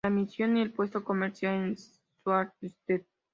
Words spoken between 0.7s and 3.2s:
puesto comercial en Sault Ste.